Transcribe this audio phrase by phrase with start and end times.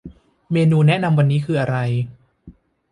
[0.51, 1.77] เมนูแนะนำวันนี้คืออะไร